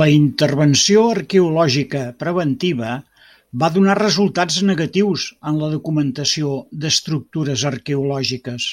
La 0.00 0.06
intervenció 0.16 1.00
arqueològica 1.14 2.02
preventiva 2.20 2.92
va 3.64 3.70
donar 3.78 3.96
resultats 4.02 4.60
negatius 4.72 5.24
en 5.52 5.58
la 5.64 5.72
documentació 5.76 6.52
d’estructures 6.86 7.66
arqueològiques. 7.76 8.68